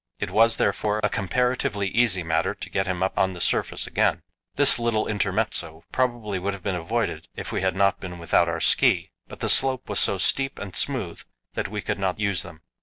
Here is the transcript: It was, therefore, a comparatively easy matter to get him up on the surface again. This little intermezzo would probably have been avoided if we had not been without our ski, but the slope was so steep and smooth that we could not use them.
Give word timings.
It 0.19 0.31
was, 0.31 0.57
therefore, 0.57 0.99
a 1.03 1.11
comparatively 1.11 1.87
easy 1.89 2.23
matter 2.23 2.55
to 2.55 2.69
get 2.71 2.87
him 2.87 3.03
up 3.03 3.19
on 3.19 3.33
the 3.33 3.39
surface 3.39 3.85
again. 3.85 4.23
This 4.55 4.79
little 4.79 5.07
intermezzo 5.07 5.71
would 5.75 5.91
probably 5.91 6.41
have 6.41 6.63
been 6.63 6.73
avoided 6.73 7.27
if 7.35 7.51
we 7.51 7.61
had 7.61 7.75
not 7.75 7.99
been 7.99 8.17
without 8.17 8.49
our 8.49 8.59
ski, 8.59 9.11
but 9.27 9.41
the 9.41 9.47
slope 9.47 9.87
was 9.87 9.99
so 9.99 10.17
steep 10.17 10.57
and 10.57 10.75
smooth 10.75 11.21
that 11.53 11.67
we 11.67 11.83
could 11.83 11.99
not 11.99 12.19
use 12.19 12.41
them. 12.41 12.63